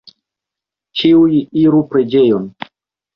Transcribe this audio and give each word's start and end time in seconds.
Ĉiuj 1.01 1.41
iru 1.65 1.81
preĝejon! 1.91 2.49